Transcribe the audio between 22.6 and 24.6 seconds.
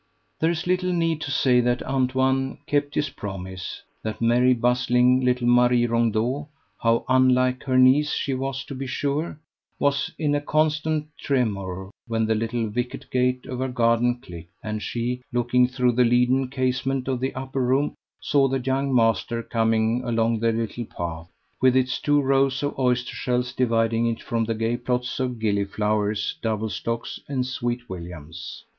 of oyster shells dividing it from the